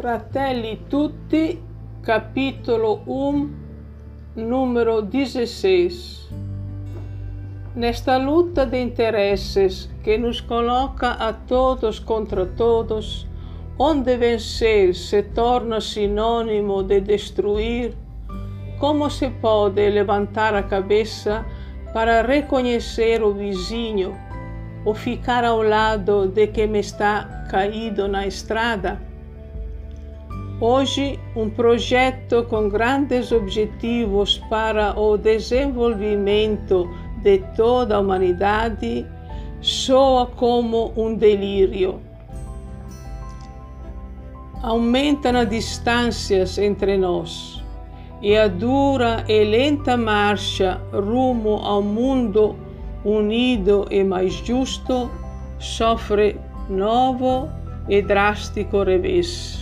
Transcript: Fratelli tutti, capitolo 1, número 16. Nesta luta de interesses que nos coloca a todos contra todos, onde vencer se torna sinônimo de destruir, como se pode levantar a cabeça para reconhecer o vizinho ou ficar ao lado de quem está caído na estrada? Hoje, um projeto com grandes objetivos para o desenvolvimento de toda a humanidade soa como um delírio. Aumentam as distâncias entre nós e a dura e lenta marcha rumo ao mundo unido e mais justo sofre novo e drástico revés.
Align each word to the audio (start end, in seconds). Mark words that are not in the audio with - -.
Fratelli 0.00 0.86
tutti, 0.88 1.60
capitolo 2.00 3.02
1, 3.04 3.50
número 4.36 5.02
16. 5.02 6.30
Nesta 7.74 8.16
luta 8.16 8.64
de 8.64 8.80
interesses 8.80 9.90
que 10.02 10.16
nos 10.16 10.40
coloca 10.40 11.12
a 11.12 11.34
todos 11.34 12.00
contra 12.00 12.46
todos, 12.46 13.26
onde 13.76 14.16
vencer 14.16 14.94
se 14.94 15.22
torna 15.22 15.80
sinônimo 15.80 16.82
de 16.82 17.02
destruir, 17.02 17.94
como 18.78 19.10
se 19.10 19.28
pode 19.28 19.90
levantar 19.90 20.54
a 20.54 20.62
cabeça 20.62 21.44
para 21.92 22.22
reconhecer 22.22 23.22
o 23.22 23.34
vizinho 23.34 24.29
ou 24.84 24.94
ficar 24.94 25.44
ao 25.44 25.62
lado 25.62 26.28
de 26.28 26.46
quem 26.46 26.76
está 26.78 27.46
caído 27.50 28.08
na 28.08 28.26
estrada? 28.26 29.00
Hoje, 30.60 31.18
um 31.34 31.48
projeto 31.48 32.44
com 32.44 32.68
grandes 32.68 33.32
objetivos 33.32 34.38
para 34.50 34.98
o 34.98 35.16
desenvolvimento 35.16 36.86
de 37.22 37.38
toda 37.56 37.96
a 37.96 38.00
humanidade 38.00 39.06
soa 39.60 40.26
como 40.26 40.92
um 40.96 41.14
delírio. 41.14 42.00
Aumentam 44.62 45.36
as 45.36 45.48
distâncias 45.48 46.58
entre 46.58 46.98
nós 46.98 47.64
e 48.20 48.36
a 48.36 48.48
dura 48.48 49.24
e 49.26 49.42
lenta 49.44 49.96
marcha 49.96 50.78
rumo 50.92 51.56
ao 51.62 51.80
mundo 51.80 52.54
unido 53.04 53.86
e 53.90 54.04
mais 54.04 54.34
justo 54.34 55.10
sofre 55.58 56.38
novo 56.68 57.48
e 57.88 58.00
drástico 58.00 58.82
revés. 58.82 59.59